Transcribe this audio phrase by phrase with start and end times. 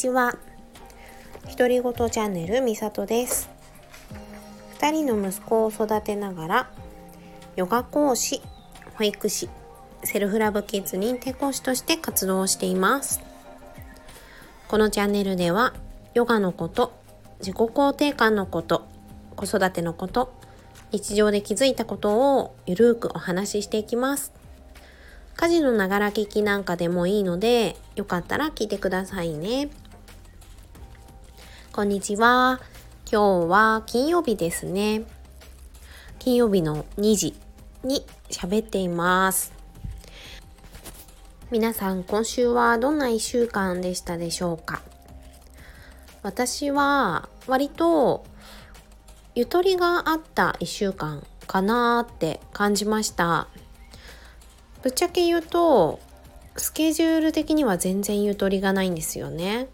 [0.00, 0.34] ちは。
[1.58, 3.50] 独り言チャンネルみさとです。
[4.78, 6.70] 2人の息子を育てながら
[7.54, 8.40] ヨガ講師
[8.94, 9.50] 保育士
[10.02, 13.20] セルフラブキッズ認定講師として活動しています。
[14.68, 15.74] このチャンネルでは
[16.14, 16.94] ヨガのこと
[17.40, 18.86] 自己肯定感のこと
[19.36, 20.32] 子育てのこと
[20.92, 24.32] 日常で気づいたことをゆるーくお話ししていきます。
[25.40, 29.70] 家事のながら聞きなんかでもいいので、よかったら聞いてくださいね。
[31.72, 32.60] こんにちは。
[33.10, 35.04] 今日は金曜日ですね。
[36.18, 37.36] 金曜日の2時
[37.84, 39.52] に喋っています。
[41.52, 44.82] 皆さん、今週はどんな1週間でしたでしょうか？
[46.24, 48.24] 私は割と
[49.36, 53.46] ゆとりがあった1週間かなって感じました。
[54.82, 56.00] ぶっちゃけ言うと
[56.56, 59.68] スケジュール的には全然ゆとりがないんですよね。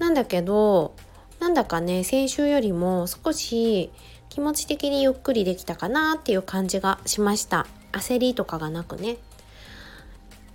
[0.00, 0.96] なんだけど
[1.38, 3.92] なんだかね先週よりも少し
[4.30, 7.66] 気持ち的にゆっくりできたかなっていう感じがしました。
[7.92, 9.16] 焦りとかがなくね。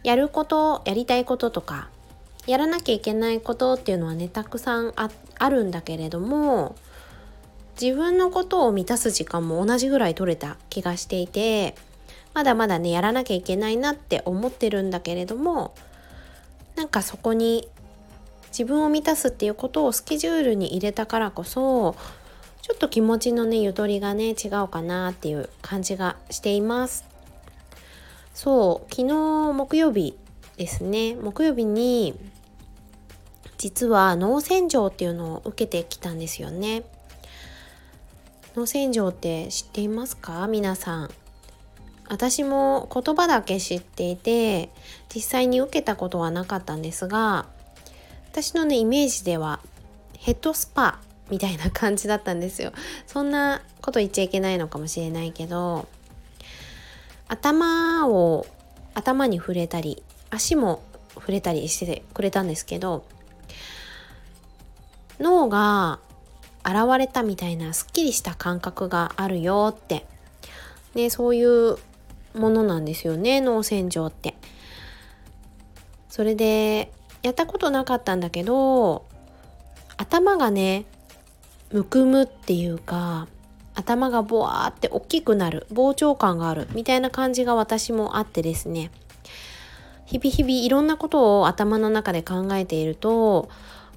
[0.03, 1.89] やることやりたいこととか
[2.47, 6.75] やらなきゃいけないことっていうのはねたくさんあるんだけれども
[7.79, 11.75] 自分のことを満たす時間も同じぐらい取れた気がしていて
[12.35, 15.73] まだまだねやらなきゃいけないなって思ってるんだけれども
[16.75, 17.67] なんかそこに
[18.57, 21.97] 自分を満たすっていうことをスケジュールに入れたからこそ
[22.61, 27.03] ちょっと気持ちのねゆとりがね違うかなっていう感じがしています。
[28.33, 29.13] そう昨日
[29.51, 30.17] 木曜日
[30.55, 31.15] ですね。
[31.15, 32.17] 木曜日に
[33.57, 36.83] 実は脳洗浄っていうのを受けてきたんですよね。
[38.55, 40.47] 脳洗浄って知っていますか？
[40.47, 41.09] 皆さん。
[42.07, 44.69] 私も言葉だけ知っていて
[45.13, 47.47] 実際に受けたことはなかったんですが
[48.35, 49.61] 私のねイメージでは
[50.17, 52.73] ヘッドスパみたいな感じだったんですよ
[53.07, 55.87] そんなこと言っちゃいけないのかもしれないけど
[57.29, 58.45] 頭を
[58.93, 63.05] 頭に触れたり足も触れたりしてくれたんですけど
[65.21, 65.99] 脳が
[66.65, 70.05] 現れたみたいなすっきりした感覚があるよって
[70.93, 71.77] ね、そういう
[72.33, 74.35] ものなんですよね脳洗浄って。
[76.09, 76.91] それで
[77.25, 79.07] やったことなかったんだけど
[79.97, 80.85] 頭がね
[81.71, 83.27] むくむっていうか
[83.73, 88.91] 頭がボワーって大きくなる膨張感があるみたいな感じが私もあってですね
[90.05, 93.49] 日々日々いろんなことを頭の中で考えていると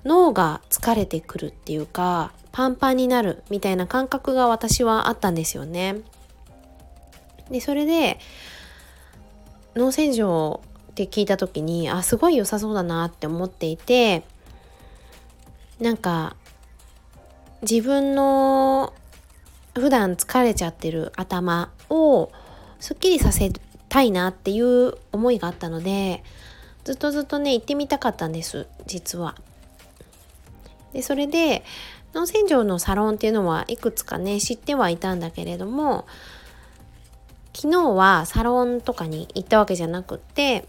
[0.06, 5.96] 脳が疲れてくるっていうかパンパンになるみたいな感覚が私はあったんですよね。
[7.50, 8.18] でそれで
[9.76, 10.62] 脳洗浄
[11.04, 14.24] って聞いた時にあすごい良さそうだなって思っていて
[15.80, 16.34] なんか
[17.62, 18.92] 自分の
[19.74, 22.32] 普段疲れちゃってる頭を
[22.80, 23.52] すっきりさせ
[23.88, 26.24] たいなっていう思いがあったので
[26.82, 29.36] ずっとずっとね行ってみたかったんです実は。
[30.92, 31.62] でそれで
[32.14, 36.06] 脳洗浄のサロンっていうのはいくつかね知ってはいたんだけれども
[37.54, 40.66] 昨日はサロンとかに行ったわけじゃなくって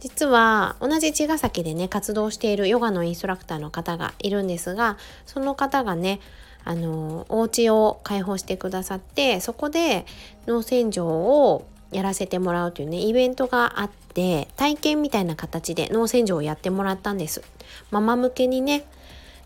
[0.00, 6.20] 実は同じ茅ヶ崎でね活動しているヨガのインストラクターの方がいるんですがその方がね
[6.64, 10.06] あのお家を開放してくださってそこで
[10.46, 17.42] 脳洗浄をやらせてもらうというねイベントがあって体験みたいな形で脳洗浄をやってもらったんです。
[17.90, 18.84] ママ向けにね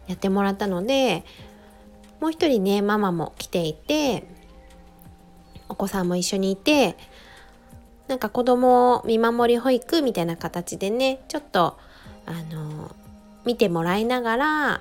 [0.09, 1.25] やってもらったので
[2.21, 4.27] もう一人ねママも来ていて
[5.69, 6.97] お子さんも一緒にいて
[8.09, 11.79] なんか子供見守り保育みたいな形でねちょっと
[12.27, 12.95] あの
[13.45, 14.81] 見てもらいながら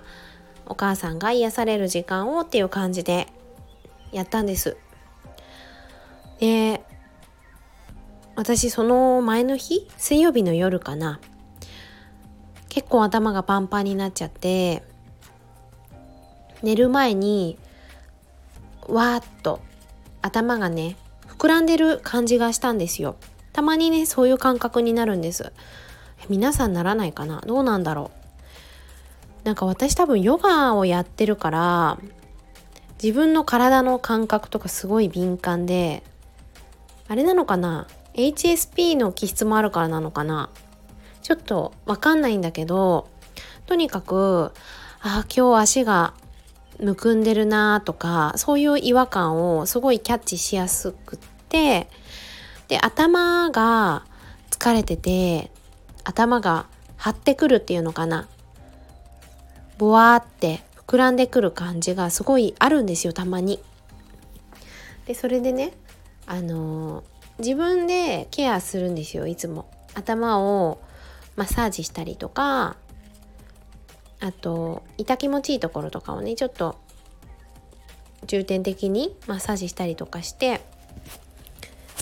[0.65, 3.27] お母さんが癒される時間をっていう感じで
[4.11, 4.77] やったんです。
[6.39, 6.83] で
[8.35, 11.19] 私その前の日水曜日の夜かな
[12.69, 14.83] 結構頭がパンパンになっちゃって
[16.63, 17.59] 寝る前に
[18.87, 19.59] わーっと
[20.21, 20.95] 頭がね
[21.41, 23.15] 膨らんでる感じがしたんですよ。
[23.51, 25.51] たまにねそういう感覚になるんです。
[26.29, 27.41] 皆さんならないかな？
[27.47, 28.11] どうなんだろ
[29.43, 29.45] う？
[29.45, 31.97] なんか私多分ヨガをやってるから
[33.01, 36.03] 自分の体の感覚とかすごい敏感で
[37.07, 40.51] あれなのかな？HSP の気質もあるからなのかな？
[41.23, 43.07] ちょっとわかんないんだけど
[43.65, 44.51] とにかく
[45.01, 46.13] ああ今日足が
[46.79, 51.19] むくんでるなとかそういう違和感をすごいキャッチしやすくっ
[51.51, 51.87] て
[52.69, 54.05] で頭が
[54.49, 55.51] 疲れてて
[56.05, 58.29] 頭が張ってくるっていうのかな
[59.77, 63.59] ボワーって膨らんでくる感じがすごいあるんですよたまに。
[65.05, 65.73] でそれでね
[66.27, 67.03] あのー、
[67.39, 69.69] 自分でケアするんですよいつも。
[69.93, 70.79] 頭を
[71.35, 72.77] マッサージしたりとか
[74.21, 76.77] あと痛気持ちいいところとかをねちょっと
[78.27, 80.61] 重点的にマッサージしたりとかして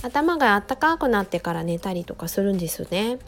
[0.01, 3.19] 頭があったかくなってから寝たりとかするんですよね。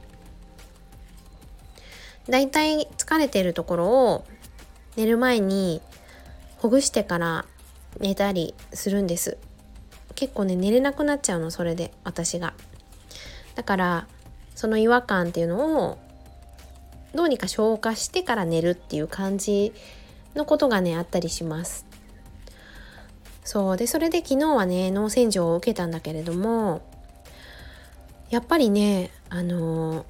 [2.29, 4.25] だいたい疲れてるところを
[4.95, 5.81] 寝る前に
[6.57, 7.45] ほぐしてから
[7.99, 9.37] 寝たりするんです。
[10.15, 12.53] 結構ね寝れなくなっちゃうのそれで私が。
[13.55, 14.07] だから
[14.55, 15.97] その違和感っていうのを
[17.13, 19.73] どうにか消化してから寝るっていう感じ
[20.35, 21.85] のことがねあったりします。
[23.43, 26.81] そうでそれで昨日はね脳洗浄を受けたんだけれども
[28.29, 30.05] やっぱりねあのー、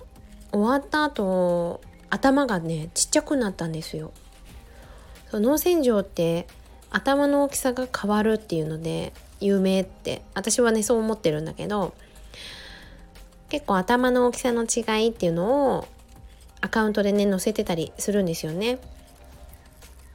[0.52, 4.12] 終わった後頭がねちっちゃくなったんですよ
[5.32, 6.48] 脳洗浄って
[6.90, 11.94] 頭の大きさが変わるっていうので有名って私はねそう思ってるんだけど
[13.50, 15.88] 結構頭の大きさの違いっていうのを
[16.60, 18.80] アカウントでね載せてたりするんですよね。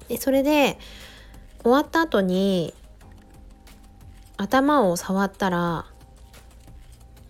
[0.09, 0.79] でそれで
[1.63, 2.73] 終わった後に
[4.37, 5.87] 頭を触ったら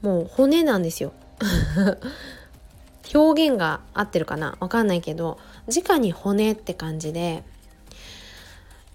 [0.02, 1.12] もう骨なんですよ。
[3.14, 4.56] 表現が合ってるかな？
[4.58, 5.38] わかんないけど
[5.68, 7.44] 直に骨って感じで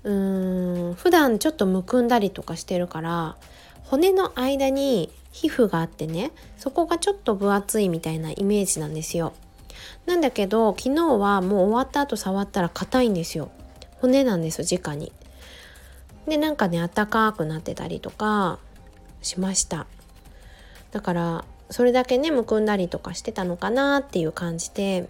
[0.04, 3.38] うーん普段ちょっとむくんだりとかしてるから
[3.86, 9.34] 骨の間に皮膚があってねそこがちょっと分厚いみたいなイメージなんですよ。
[10.06, 13.50] なんだけど昨日はもう終わった後触ったら硬いんですよ。
[14.02, 15.14] 骨なんです直に。
[16.28, 18.60] でなんかねあったかくなってたりとか
[19.22, 19.88] しました。
[20.92, 25.08] だからそれだけねむくんだりとかしてたのかなっていう感じで。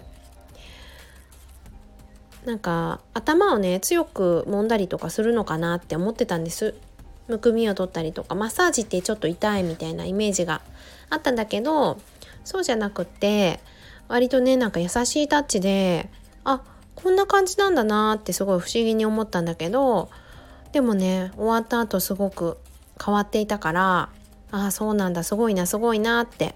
[2.46, 6.74] なんか頭をね強く揉んだりとかするのかなって思ってたんです。
[7.28, 8.34] むくみを取ったりとか。
[8.34, 10.62] マッサージってちょっと痛いみたいなイメージが
[11.12, 12.00] あったんだけど
[12.44, 13.60] そうじゃなくって
[14.08, 16.10] 割とねなんか優しいタッチで
[16.44, 16.64] あ
[16.96, 20.10] こんな感じなんだなってすごい不思議に思ったんだけど
[20.72, 22.58] でもね終わった後すごく
[23.04, 24.10] 変わっていたから
[24.52, 26.56] ああそうなんだすごいなすごいなって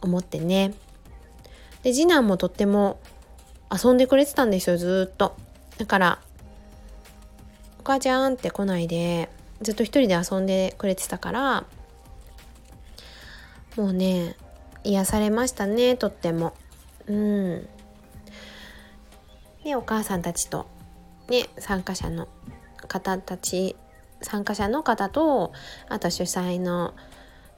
[0.00, 0.74] 思ってね。
[1.82, 2.98] で次男もとっても
[3.70, 5.36] 遊んでくれてたんですよずっと。
[5.78, 6.18] だから
[7.80, 9.28] 「お母ちゃん」って来ないで
[9.60, 11.64] ずっと一人で遊んでくれてたから
[13.76, 14.36] もうね
[14.84, 16.54] 癒されましたねとっても。
[17.06, 17.68] うん。
[19.64, 20.66] でお母さんたちと
[21.28, 22.28] ね参加者の
[22.88, 23.76] 方たち
[24.22, 25.52] 参加者の方と
[25.88, 26.94] あと主催の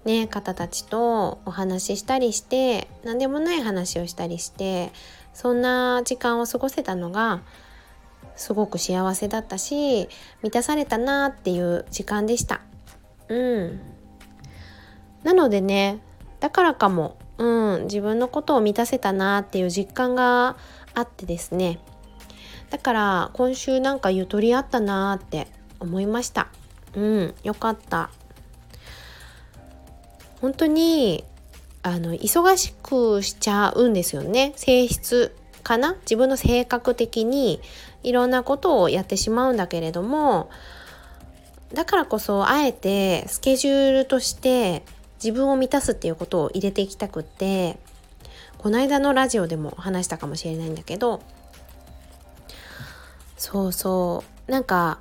[0.05, 4.93] ね方たちとお話ししたりして何でもない話をしたりして
[5.35, 7.43] そんな時間を過ごせたのが
[8.37, 10.09] すごく幸せだったし
[10.43, 12.61] 満たされたなっていう時間でした。
[13.29, 13.81] うん。
[15.25, 16.01] なのでね
[16.39, 20.57] だからかもうん自分のことを満たせたなっていう実感が
[20.95, 21.81] あってですね
[22.71, 25.47] だから今週なんかゆとりあったなって
[25.81, 26.49] 思いました。
[26.95, 28.11] うんよかった。
[30.41, 31.25] 本当に
[31.83, 34.53] あの忙しくしちゃうんですよね。
[34.57, 35.95] 性質かな？
[36.03, 37.61] 自分の性格的に
[38.03, 40.49] いろんなことをやってしまうんだけれども
[41.73, 44.85] だからこそあえてスケジュールとして
[45.23, 47.79] 自分を満たすっていうことを入れていきたくって
[48.59, 51.21] この間のラジオでも話したかもしれないんだけど
[53.37, 54.51] そうそう。
[54.51, 54.99] なんか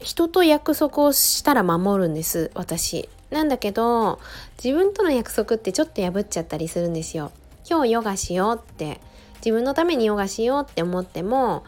[0.00, 3.08] 人と約束をしたら守るんです私。
[3.30, 4.20] なんだけど
[4.62, 7.32] 自分との約束ってちょっと破っちゃったりするんですよ。
[7.68, 9.00] 今日ヨガしようって。
[9.36, 11.64] 自分のためにヨガしようって思っても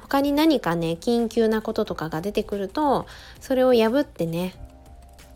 [0.00, 3.06] 他に何かね緊急なこととかが出てくると
[3.40, 4.54] それを破ってね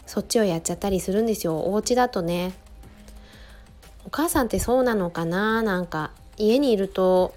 [0.07, 1.59] そっちをやっちゃったりするんですよ。
[1.59, 2.55] お家だとね。
[4.07, 5.63] お母さんってそうなのかな？
[5.63, 7.35] なんか家にいると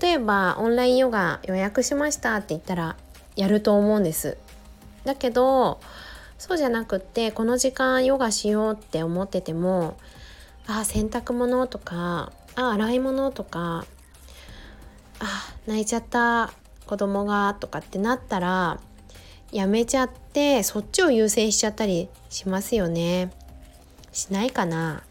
[0.00, 2.96] 例えばオンラインヨガ予約しましたって言ったら
[3.36, 4.38] やると思うんです。
[5.04, 5.80] だけど
[6.38, 9.96] そうじゃなくってこの時間ヨガしようって思ってても
[10.66, 13.86] あ洗濯物とかあ洗い物とか
[15.20, 16.52] あ泣いちゃった
[16.86, 18.80] 子供がとかってなったら
[19.52, 23.32] やめちゃってそっちを優先しちゃったりしますよね。
[24.12, 25.02] しないかな。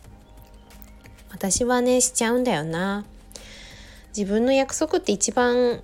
[1.32, 3.06] 私はねしちゃうんだよな。
[4.16, 5.82] 自分の約束って一番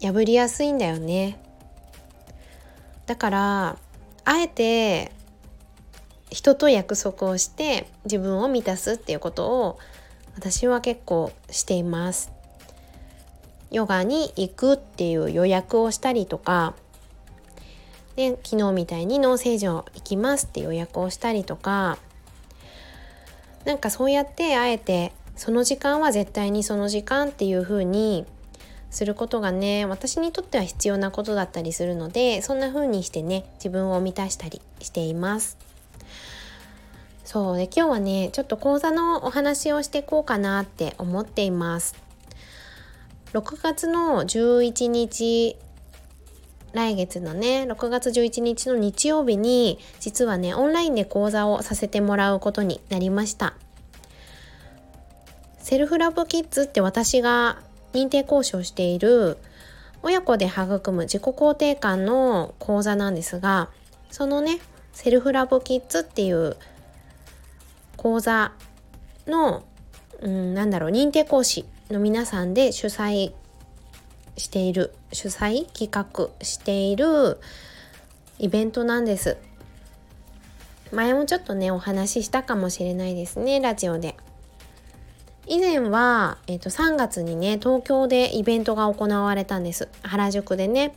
[0.00, 1.38] 破りやすいんだよね。
[3.06, 3.78] だから
[4.24, 5.12] あえて
[6.30, 9.78] 人と約束をして自分を満たすっていうことを
[10.34, 12.32] 私は結構しています。
[13.70, 16.74] ヨガに行くっていう予約をしたりとか
[18.14, 21.98] で昨日みたいに脳正常行きますって予約をしたりとか
[23.64, 28.26] なんかそうやってあえてその時間は絶対にその時間っていう風に
[28.90, 35.58] することがね私にとっては必要なことだったりするのでそんな風にしてね自分を満たしたりしています。
[37.24, 37.56] そう。
[37.56, 41.94] で今日はねちょっと講座のお話をしていこうかなって思っています。
[43.32, 45.56] 6月の11日
[46.72, 53.54] 来月のね6月11日の日曜日に実はねオンラインで講座をさせてもらうことになりました。
[55.66, 57.58] セルフラブキッズって私が
[57.92, 59.36] 認定講師をしている
[60.00, 63.68] 親子で育む自己肯定感の講座なんですが
[64.12, 64.60] そのね
[64.92, 66.56] セルフラブキッズっていう
[67.96, 68.52] 講座
[69.26, 69.64] の、
[70.20, 73.32] うん、なんだろう認定講師の皆さんで主催
[74.36, 77.40] している主催企画している
[78.38, 79.36] イベントなんです。
[80.92, 84.16] 前もちょっとねお話ししたかもしれないですねラジオで。
[85.48, 89.88] 以前は、えー、と3月にね東京でイベントが行われたんです。
[90.02, 90.94] 原宿でね。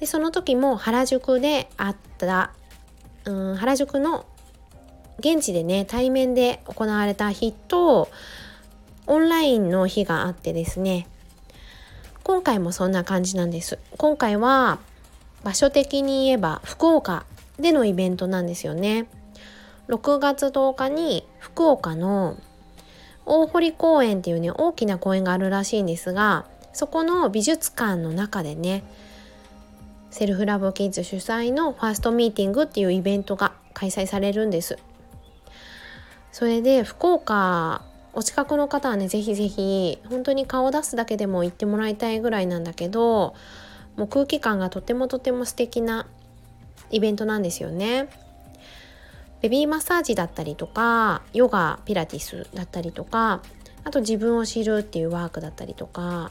[0.00, 2.52] でその時も原宿であった
[3.26, 4.26] うん原宿の
[5.18, 8.08] 現地でね対面で行われた日と
[9.06, 11.06] オンラインの日があってですね。
[12.24, 13.78] 今回もそんな感じなんです。
[13.98, 14.80] 今回は
[15.44, 17.24] 場所的に言えば福岡
[17.58, 19.06] でのイベントなんですよね。
[19.88, 22.36] 6月10日に福岡の
[23.26, 28.84] 大堀公園っていうね大きな公園があるらしいんですがそこの美術館の中でね
[30.10, 34.78] セルフラブキッズ主催のファーストミーティングっていうイベントが開催されるんです
[36.32, 43.34] それで福岡お近くの方はねぜひぜひ本当に顔を出すだけでも行ってもらいたいぐらいなんだけど
[43.96, 46.06] もう空気感がとてもとても素敵な
[46.90, 48.08] イベントなんですよね。
[49.40, 53.42] ベビーマッサージだったりとかヨガピラティスだったりとか
[53.84, 56.30] あと自分を知るっていうワークだったりとか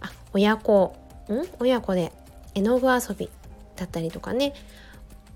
[0.00, 0.96] あ親子
[1.28, 1.42] ん？
[1.58, 2.12] 親子で
[2.54, 3.28] 絵の具遊び
[3.74, 4.54] だったりとかね。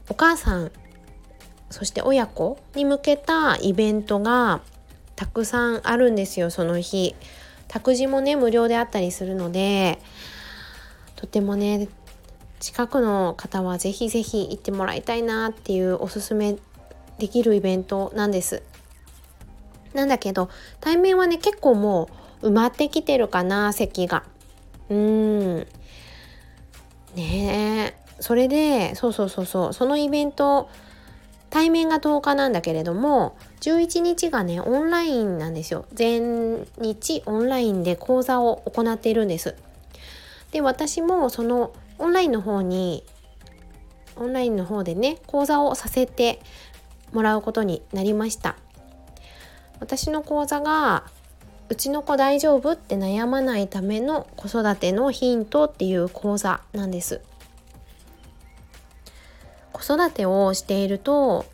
[0.09, 0.73] お母さん
[1.71, 4.61] そして親子に向けたイベントが
[5.15, 7.15] たくさんあるんですよその日。
[7.69, 10.00] 託児もね無料であったりするので
[11.15, 11.89] とてもね
[12.61, 16.57] 近くの方はぜひぜひ行ってもらいたいなっていうおすすめ
[17.19, 18.62] できるイベントなんです。
[19.95, 20.49] なんだけど
[20.81, 22.09] 対面はね結構も
[22.43, 24.25] う埋まってきてるかな席が。
[24.90, 25.67] うーん。
[27.17, 30.69] ねえそれでそうそうそうそうそのイベント
[31.49, 39.57] 対面が10日なんだけれども11日がねオンラインなんですよ全日オンラインで講座を行っているんです
[40.52, 43.04] で私もそのオンラインの方に
[44.16, 46.40] オンラインの方でね講座をさせて
[47.12, 48.57] もらうことになりました。
[49.78, 51.04] 私の講座が
[51.69, 57.21] うちの子大丈夫って悩まないための子育てのヒントっていう講座なんです。
[59.73, 61.47] 子育てをしていると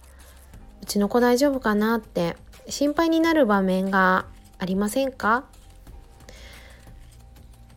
[0.82, 2.36] うちの子大丈夫かなって
[2.68, 4.26] 心配になる場面が
[4.58, 5.44] ありませんか？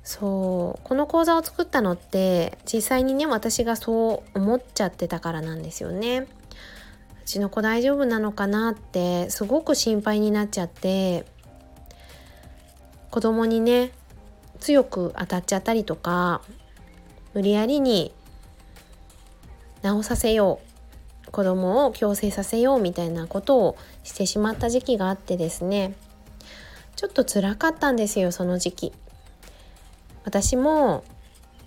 [0.09, 6.21] そうこの講座を作ったのって実際にね私がそう思っちゃってたからなんですよね。
[6.21, 6.25] う
[7.27, 11.27] ちの子大丈夫なのかなってすごく心配になっちゃって
[13.11, 13.91] 子供にね
[14.59, 16.41] 強く当たっちゃったりとか
[17.35, 18.11] 無理やりに
[19.83, 20.59] 治させよ
[21.27, 25.93] う子供を矯正させようみたいなことをしてしまった時期があってですね
[26.95, 28.93] ちょっと辛かったんですよその時期。
[30.29, 31.03] 私も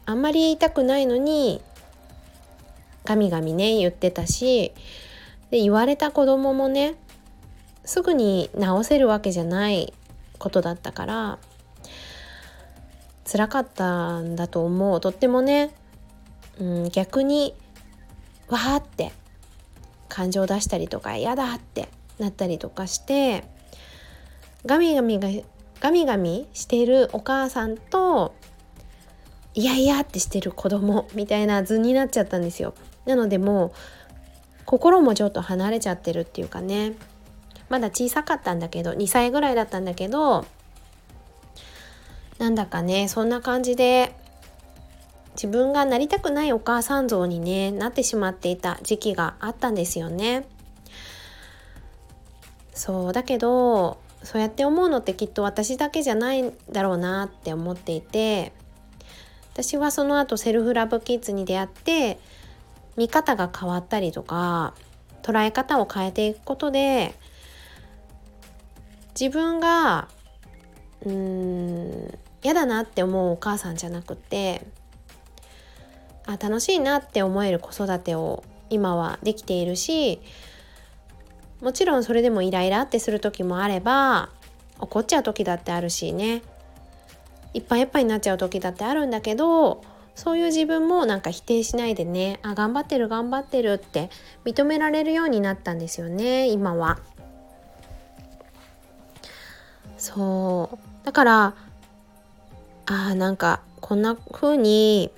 [0.07, 1.61] あんまり言いたくないのに
[3.04, 4.73] ガミガミね言ってたし
[5.50, 6.95] で言われた子供もね
[7.85, 9.92] すぐに治せるわけじゃない
[10.38, 11.38] ことだったから
[13.25, 15.00] 辛かったんだと思う。
[15.00, 15.75] とってもね、
[16.61, 17.57] うん、逆に
[18.49, 19.11] わーって
[20.09, 21.88] 感情を出したりとか嫌だって
[22.21, 23.42] なったりとかして
[24.64, 25.28] ガミガミが
[25.81, 28.37] ガミガミしているお母さんと
[29.54, 33.73] いやいやってしてる子供みたいな図になっちゃったんですよなのでもう
[34.64, 36.94] 心もちょっと離れちゃってるっていうかね
[37.68, 40.47] まだ小さかったんだけど2歳ぐらいだったんだけど
[42.38, 44.14] なんだかねそんな感じで
[45.35, 50.47] 自分がなりたくないお母さん像にねなってしまっていた時期があったんですよね。
[52.75, 58.52] そうだけどそうやって思うのってきっと私だけじゃないんだろうなって思っていて
[59.52, 62.18] 私はその後セルフラブキッズに出会って
[62.97, 64.75] 見方が変わったりとか
[65.23, 67.14] 捉え方を変えていくことで
[69.18, 70.09] 自分が
[71.04, 74.66] うーん嫌だなって思うお母さんじゃなくて
[76.26, 80.21] あ楽しいなって思える子育てを今はできているし
[81.61, 84.30] もちろんそれでもイライラってする時もあれば
[84.80, 86.42] 怒っちゃう時だってあるしね。
[87.54, 89.82] いっぱいいっぱいになっちゃう時だってあるんだけど
[90.14, 94.11] そういう自分もなんか否定しないでねあ頑張ってる頑張ってるって
[94.44, 96.99] 認められるようになったんですよね今は。
[99.97, 101.54] そうだから
[102.87, 105.12] あーなんかこんな風に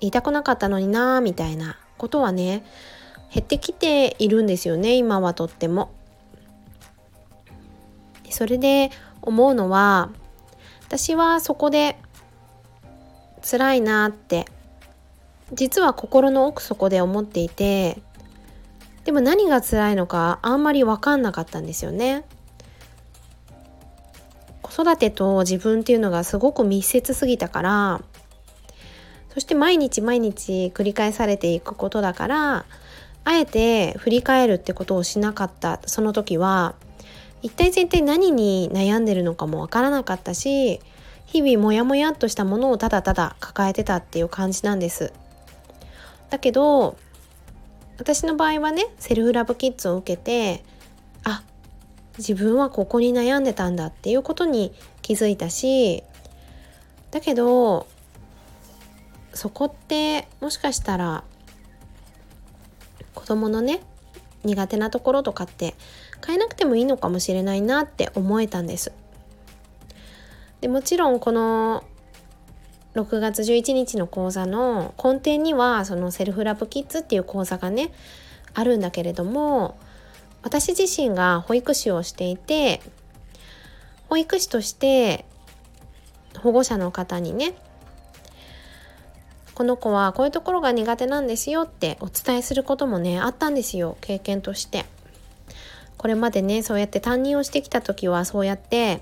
[0.00, 2.64] 言いたくなかったのになーみたいなことはね
[3.32, 5.90] 減ってきているんですよね今はとっても。
[8.30, 8.90] それで
[9.22, 10.10] 思うのは
[10.86, 11.96] 私はそこで
[13.42, 14.46] 辛いなって
[15.52, 17.98] 実は心の奥底で思っていて
[19.04, 22.24] でも何が辛いのかあんまり分かんなかったんですよね。
[24.62, 28.00] 子育てと自分っていうのがすごく密接すぎたから
[29.28, 32.64] そして毎日毎日繰り返されていくことだから
[33.24, 36.74] あえて振り返るってことをしなかったその時は
[37.44, 40.80] 一体全体何に悩んでるのかもわからなかったし
[41.26, 45.12] 日々モヤモヤっとしたものをただただ抱えてたっていう感じなんです。
[46.30, 46.96] だけど
[47.98, 50.64] 私の場合はねセルフラブキッズを受けて
[51.22, 51.42] あ
[52.16, 54.72] 自分はここに悩んでたんだっていうことに
[55.02, 56.02] 気づいたし
[57.10, 57.86] だけど
[59.34, 61.24] そこってもしかしたら
[63.14, 63.82] 子供のね
[64.44, 65.74] 苦手なところとかって
[66.24, 68.92] 変えなくてもいいのかもしれないなって思えたんです。
[70.60, 71.84] でもちろんこの
[72.94, 77.90] 6月11日の講座の根底にはそのセルフラブキッズっていう講座がね
[78.54, 79.76] あるんだけれども
[80.42, 82.80] 私自身が保育士をしていて
[84.08, 85.24] 保育士として
[86.38, 87.54] 保護者の方にね
[89.54, 94.84] この子はこういうところが苦手なんですよってお伝えすることもねあったんですよ経験として
[96.04, 99.00] これまでねそうやって担任をしてきた時はそうやって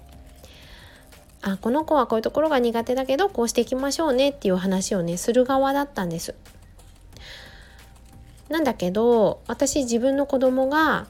[1.40, 6.36] あこの子はこういうところが苦手だけどこうしていきましょうねっていう話をねする側だったんです。
[8.50, 11.08] なんだけど私自分の子供が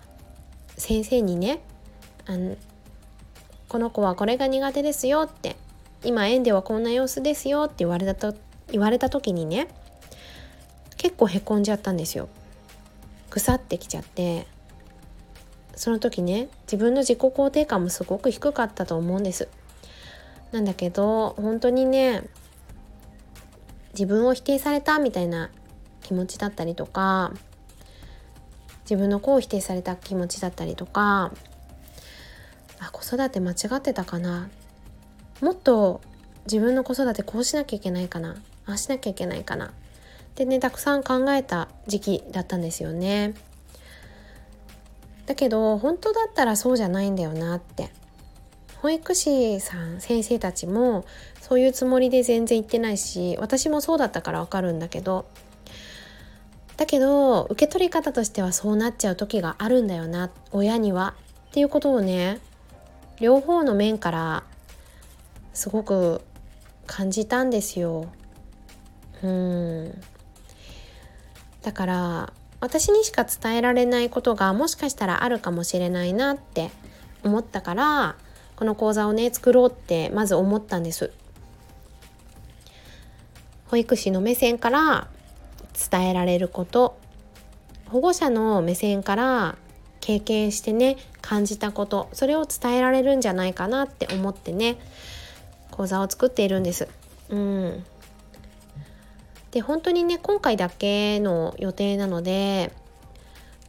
[0.78, 1.60] 先生にね
[2.24, 2.56] あの
[3.68, 5.56] この子はこれが苦手ですよって
[6.04, 8.34] 今園ではこんな様子ですよって言われたと
[8.70, 9.68] 言われた時にね
[10.96, 12.30] 結構へこんじゃったんですよ。
[13.28, 14.46] 腐ってきちゃって。
[15.74, 19.48] その時ね自分の自己肯定感もすごく低かったと思うんです。
[20.52, 22.24] なんだけど本当にね
[23.94, 25.50] 自分を否定されたみたいな
[26.02, 27.32] 気持ちだったりとか
[28.82, 31.32] 自分の子を否定された気持ちだったりとか
[32.78, 34.50] あ子育て間違ってたかな。
[35.40, 36.00] もっと
[36.44, 38.36] 自分の子育てこうしなきゃいけないかな。
[38.66, 39.66] ああしなきゃいけないかな。
[39.66, 39.70] っ
[40.34, 43.34] てねたくさん考えた時期だったんですよね。
[45.26, 47.90] だけど本当だったらそうじゃないんだよなって。
[48.82, 51.04] 保育士さん先生たちも
[51.40, 55.24] そういうつもりで全然言ってないし私もそうだったからわかるんだけど。
[56.76, 61.14] だけど受け取り方としてはそうなっちゃう時があるんだよな親には。
[61.50, 62.40] っていうことをね
[63.20, 64.42] 両方の面から
[65.54, 66.22] すごく
[66.86, 68.06] 感じたんですよ。
[69.22, 70.00] うん。
[71.62, 72.32] だから
[72.62, 76.70] 私にしか伝えられないことがもしかしたらあるかもしれないなって
[77.24, 78.14] 思ったから
[78.54, 81.10] この講座をね作ろうってまず思ったんです。
[83.66, 85.08] 保育士の目線から
[85.90, 86.96] 伝えられること。
[87.88, 89.56] 保護者の目線から
[90.00, 92.10] 経験してね感じたこと。
[92.12, 94.78] それを伝えられるんじゃないかなって思ってね
[95.72, 96.86] 講座を作っているんです。
[97.28, 97.84] うん。
[99.52, 102.72] で本当にね今回だけの予定なので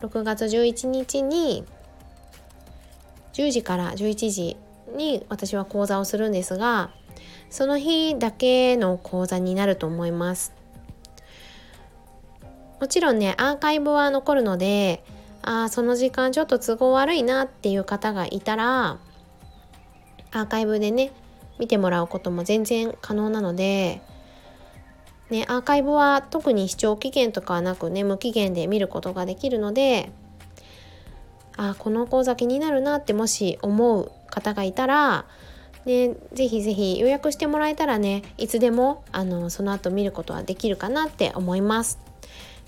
[0.01, 1.65] 6月11日に
[3.33, 4.57] 10時から11時
[4.95, 6.91] に私は講座をするんですが
[7.49, 10.53] その日だけの講座になると思います。
[12.79, 15.03] もちろんねアーカイブは残るので
[15.41, 18.97] あその時間ちょっと都合悪いなっていう方がいたら
[20.31, 21.11] アーカイブでね
[21.59, 24.01] 見てもらうことも全然可能なので
[25.33, 30.11] ね、アーカイブは特に視聴期限とかはなくね無期限で見ることができるので
[31.57, 35.25] あこの講座気になるなってもし思う方がいたら
[35.85, 41.97] ね、ぜひぜひ予約してもらえたらねいつでもあのその後見ることはできるかなって思います。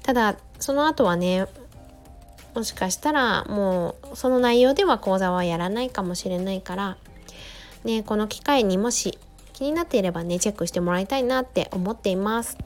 [0.01, 1.45] ただその後はね
[2.55, 6.97] もしかしたらもうその内容では講座はやらないかもしれないから
[7.83, 9.19] ねこの機会にもし
[9.55, 12.57] 気になっていればねチェックしてもらいたいなって思っています。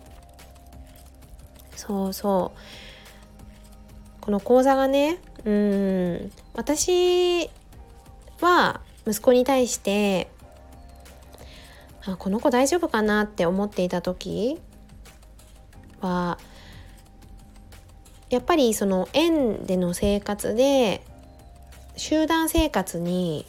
[1.76, 4.22] そうそう。
[4.22, 7.48] この講座がねうん私
[8.42, 10.32] は息子に対して
[12.06, 14.60] あこの子大丈夫かなって思っていた時
[16.02, 16.40] は
[18.32, 21.06] やっぱりその園での生活で
[21.98, 23.46] 集団生活に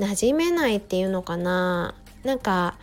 [0.00, 1.94] 馴染めないっていうのかな。
[2.24, 2.76] なんか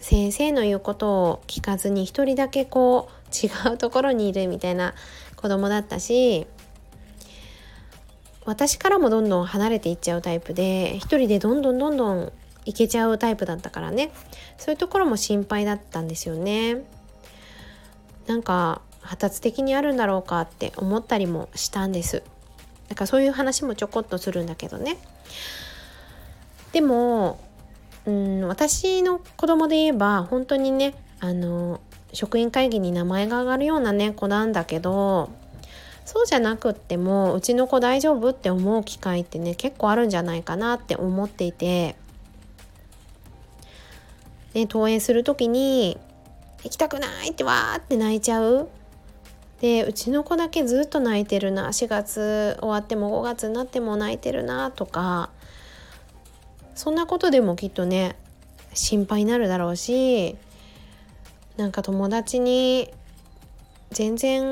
[0.00, 4.94] 先生の言うことを聞かずに一人だけこう違うところにいるみたいな
[5.36, 6.46] 子供だったし
[8.44, 12.32] 私からもどんどん離れていっちゃうタイプで一人でどんどんどんどん
[12.64, 14.12] いけちゃうタイプだったからね。
[14.56, 16.84] そういうところも心配だったんですよね。
[18.26, 22.22] なんか発達的にあるんだろうかって思ったりもしたんです。
[22.88, 24.96] だからそういう話もちょこっとするんだけどね。
[26.72, 27.38] でも
[28.06, 31.80] うん私の子供で言えば本当にねあの
[32.12, 35.30] 職員会議に名前が挙がるようなね子なんだけど
[36.04, 41.96] そうじゃなくってもうちの子大丈夫って思う機会ってね結構あるんじゃないかなって思っていて
[44.54, 45.98] ね、登園する時に
[46.62, 48.68] 行きたくないってわーって泣いちゃう。
[49.60, 51.68] でうちの子だけずっと泣いてるな。
[51.68, 55.30] 4月終わっても5月になっても泣いてるなとか
[56.74, 58.16] そんなことでもきっとね
[58.74, 60.36] 心配になるだろうし
[61.56, 62.90] なんか友達に
[63.90, 64.42] 全然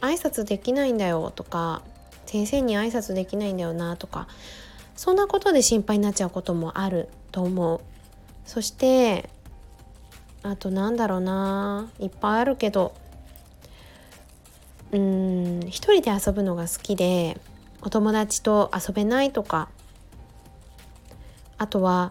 [0.00, 1.82] 挨拶できないんだよとか
[2.26, 4.28] 先生に挨拶できないんだよなとか
[4.96, 7.80] そんなことで心配になっちゃうこともあると思う。
[8.44, 9.30] そして
[10.42, 12.94] あとなんだろうないっぱいあるけど
[14.90, 17.38] うん一人で遊ぶのが好きで
[17.80, 19.68] お友達と遊べないとか
[21.62, 22.10] あとは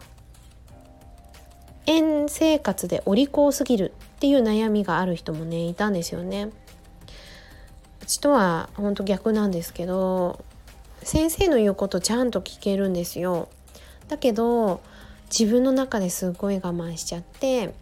[1.86, 6.52] 園生活でお利口すぎるっていう悩みがある人もねいたんですよね。
[8.02, 10.46] うちとは本当逆なんですけど
[11.04, 13.50] 先生の言うことちゃんと聞けるんですよ。
[14.08, 14.80] だけど
[15.30, 17.74] 自分の中ですごい我慢しちゃって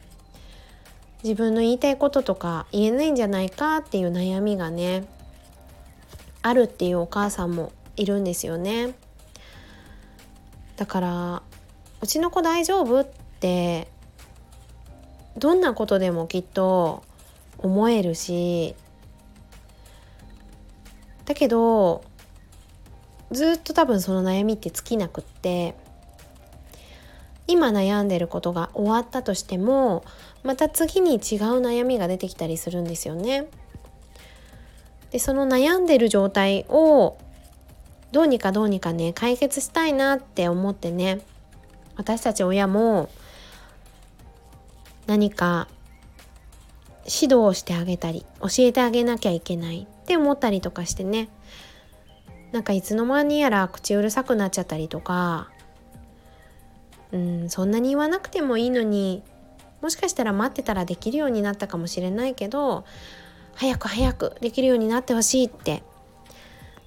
[1.22, 5.08] 自分の言いたいこととか言えないんじゃないかっていう悩みがね
[6.42, 8.96] あるっていうお母さんもいるんですよね
[10.78, 11.44] だから
[12.02, 13.02] うちの子大丈夫？
[13.02, 13.08] っ
[13.40, 13.88] て
[15.38, 17.04] どんなことでもきっと
[17.58, 18.76] 思えるし
[21.26, 22.04] だけど
[23.32, 25.76] ずっと多分その悩みって尽きなくって
[27.48, 30.04] 今悩んでることが終わったとしても
[30.44, 31.20] また次に違う
[31.62, 33.48] 悩みが出てきたりするんですよね。
[35.12, 37.18] でその悩んでる状態を
[38.12, 41.22] どうにかどうにかね解決したいなって思ってね
[42.00, 43.10] 私たち親も
[45.06, 45.68] 何か
[47.04, 51.28] 指導をしてあげたり教えてあげなきゃいけないって思ったりとかしてね。
[52.54, 55.50] なんかいつの間にやら口うるさくなっちゃったりとか
[57.12, 59.22] うんそんなに言わなくてもいいのに
[59.82, 62.86] もしかしたら待ってたらできるようになったかもしれないけど
[63.54, 65.84] 早く早くできるようになってほしいって、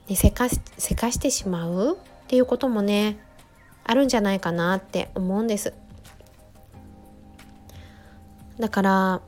[0.08, 3.18] ね、せかせかしてしまうっていうこともね
[3.84, 5.74] あるんじゃないかなって思うんです。
[8.58, 9.20] だから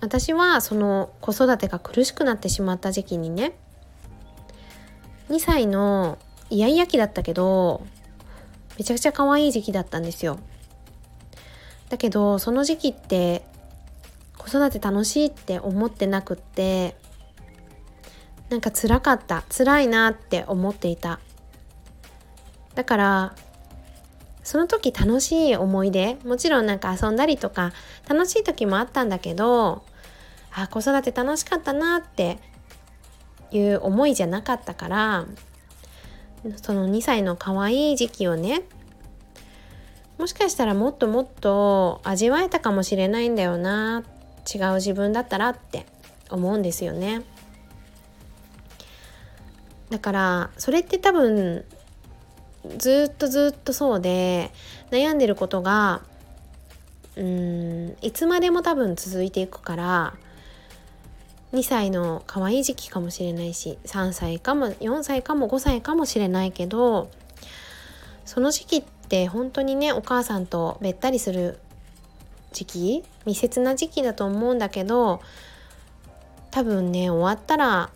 [0.00, 3.56] 私はその子育てが苦しくなってしまった時期にね
[5.30, 6.18] 2歳の
[6.50, 7.86] イヤイヤ期だったけど
[8.78, 10.38] めちゃくちゃ可愛い時期だったんですよ。
[11.88, 13.46] だけどその時期って
[14.36, 16.96] 子育て楽しいって思ってなくって
[18.50, 21.20] なんか辛かった辛いなって思っていた。
[22.74, 23.34] だから
[24.42, 27.72] その時楽しい思い出もちろんなんか遊んだりとか
[28.08, 29.84] 楽しい時もあったんだけど
[30.52, 32.38] あ子育て楽しかったなって
[33.50, 35.26] いう思いじゃなかったから
[36.62, 38.62] その2歳の可愛い時期をね
[40.18, 44.04] もしかしたらもっともっと味わえたかもしれないんだよな
[44.54, 45.86] 違う自分だったらって
[46.30, 47.22] 思うんですよね。
[49.90, 51.64] だからそれって多分
[52.78, 54.50] ずっとずっとそうで
[54.90, 56.02] 悩んでることが
[57.16, 60.14] うんいつまでも多分続いていくから
[61.52, 67.10] 2歳の可愛い時期かもしれないし3歳かも4歳かも5歳かもしれないけど
[68.24, 71.60] その時期って本当にねお母さんとべったりする
[72.52, 75.20] 時期密接な時期だと思うんだけど
[76.50, 77.90] 多分ね終わったら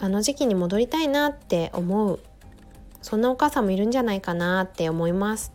[0.00, 2.20] あの時期に戻りたいなって思う
[3.02, 5.52] そんなお母さんもいるんじゃないかなって思います。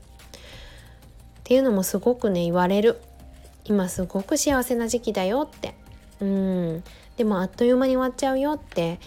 [1.39, 3.01] っていうのもすごくね言われる。
[3.65, 5.75] 今すごく幸せな時期だよって。
[6.19, 6.83] うん。
[7.17, 8.99] でもあっという間に終わっちゃうよって。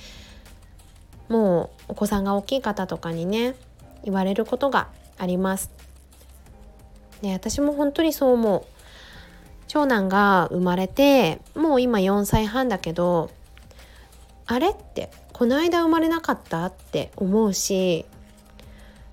[1.28, 3.56] もうお子さんが大きい方とかにね
[4.04, 5.70] 言われることがあります。
[7.22, 8.64] で私も本当にそう思う。
[9.68, 13.30] 長男が生まれてもう今4歳半だけど
[14.46, 18.06] あれってこの間生まれなかったって思うし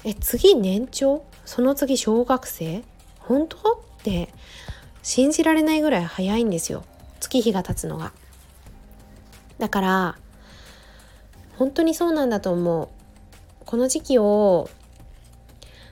[0.06, 1.26] え次年長？
[1.46, 2.84] その次小学生？
[3.20, 3.58] 本当？
[3.58, 4.30] って
[5.02, 6.84] 信じられないぐらい早いんですよ
[7.20, 8.12] 月日が経つのが。
[9.60, 10.18] だから
[11.58, 12.90] 本当にそうなんだと思う。
[13.66, 14.70] この時期を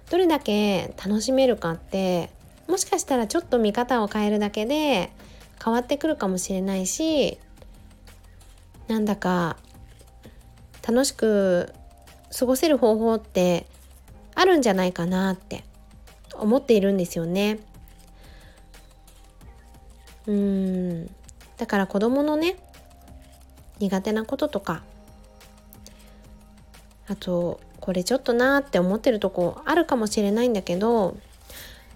[0.10, 2.32] どれだけ楽しめるかって
[2.68, 5.12] もしかしたらちょっと見方を変えるだけで
[5.64, 7.38] 変わってくるかもしれないし
[8.90, 9.58] なんだか
[10.86, 11.72] 楽しく
[12.38, 13.68] 過ごせる方法って
[14.36, 15.64] あるんじゃないかなって
[16.34, 17.60] 思っているんですよね。
[20.28, 21.08] うん。
[21.58, 22.58] だから子供のね
[23.80, 24.84] 苦手なこととか
[27.08, 31.18] あとこれちょっとなーって思ってるとこあるかもしれないんだけど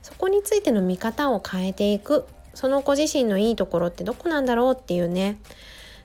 [0.02, 2.26] そこについての見方を変えていく。
[2.54, 5.38] その子自身のいいところってどこなんだろうっていうね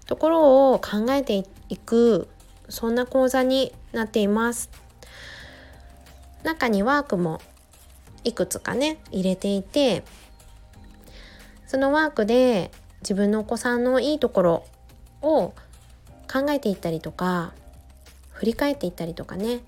[0.07, 2.29] ところを考えていく。
[2.69, 4.71] そんな講座になっています。
[6.45, 7.41] 中にワークも
[8.25, 10.05] いくつかね入れていて
[11.67, 12.71] そのワークで
[13.03, 14.65] 自分のお子さんのいいところ
[15.23, 15.55] を
[16.31, 17.53] 考えていったりとか
[18.33, 19.61] 振り返っていったりとかね。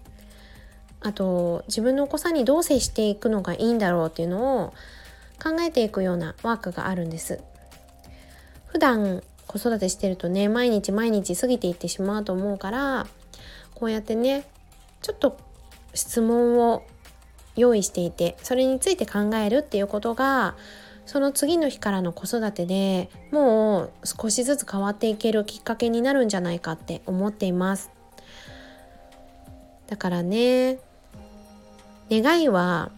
[1.05, 4.75] あと自分のお子さんにどう接していくのがいいんだろうっていうのを
[5.43, 7.41] 考えていくようなワークがあるんです。
[8.67, 13.07] 普段子育てしてるとね毎日毎日過ぎていってしまうと思うから
[13.75, 14.45] こうやってね
[15.03, 15.37] ちょっと
[15.95, 16.85] 質問を
[17.57, 20.57] 用意していてそれについて考えるっていうことが
[21.05, 27.91] その次の日からの子育てでもう少しずつ変わっていけるきっかけになるんじゃないかって思っています。
[29.89, 30.79] だからね
[32.11, 32.91] 願いは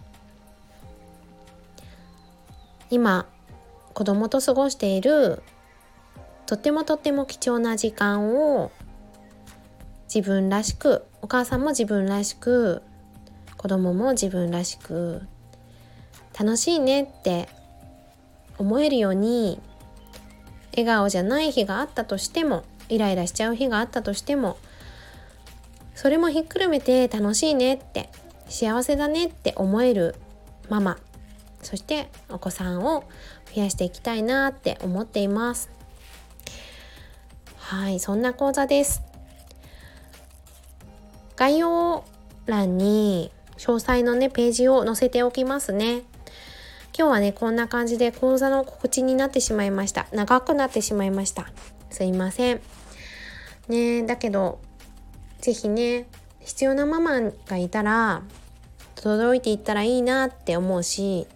[2.91, 3.27] 今
[3.95, 5.43] 子供と過ごしている
[6.47, 8.71] とってもとっても貴重な時間を
[10.13, 12.83] 自分らしくお母さんも自分らしく
[13.57, 15.23] 子供も自分らしく
[16.39, 17.49] 楽しいねって
[18.59, 19.59] 思えるように
[20.73, 24.59] 笑顔じゃない日があったとしてもイライラしちゃう日があったとしても
[25.95, 28.11] それもひっくるめて楽しいねって
[28.51, 30.17] 幸せだねって思える
[30.69, 30.99] ママ
[31.63, 33.03] そしてお子さんを
[33.55, 35.71] 増やしていきたいなって思っています。
[37.57, 39.14] はいそんな講座です。
[41.37, 42.05] 概要
[42.47, 46.03] 欄に詳細のねページを載せておきますね。
[46.97, 50.07] 今日はねこんな感じで講座の告知になってしまいました。
[50.13, 51.49] 長くなってしまいました。
[51.91, 52.61] すいません。
[53.69, 54.61] ねだけど
[55.41, 56.07] 是非ね
[56.41, 58.23] 必要なママがいたら
[58.95, 61.27] 届いていったらいいなって思うし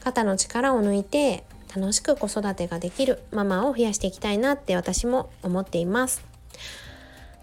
[0.00, 6.33] 肩の力を抜いて楽しく子育てができるママを増やしていきたいなって私も思っています。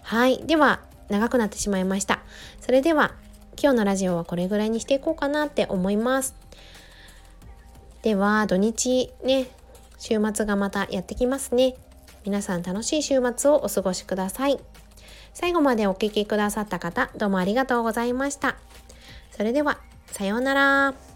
[0.02, 0.44] はい。
[0.46, 2.20] では長くなってしまいました。
[2.60, 3.14] それでは
[3.60, 6.34] 今日のラジオはこれぐらいにしていこうかなって思います。
[8.02, 9.46] では土日ね
[9.98, 11.76] 週末がまたやってきますね。
[12.24, 14.58] 皆さん楽しい週末をお過ごしください。
[15.34, 18.56] 最後までお聴きくださった方どうもありがとうございました。
[19.30, 21.11] それではさようなら。